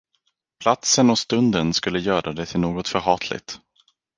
Platsen 0.63 1.09
och 1.09 1.19
stunden 1.19 1.73
skulle 1.73 1.99
göra 1.99 2.33
det 2.33 2.45
till 2.45 2.59
något 2.59 2.87
förhatligt. 2.87 3.59